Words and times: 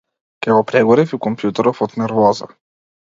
Ќе 0.45 0.53
го 0.53 0.61
прегорев 0.69 1.13
и 1.17 1.19
компјутеров 1.25 1.83
од 1.87 1.93
нервоза! 2.03 2.49